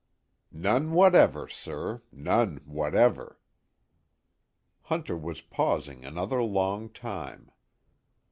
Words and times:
"None 0.55 0.93
whatever, 0.93 1.47
sir. 1.47 2.01
None 2.11 2.61
whatever." 2.65 3.37
Hunter 4.85 5.15
was 5.15 5.41
pausing 5.41 6.03
another 6.03 6.41
long 6.41 6.89
time. 6.89 7.51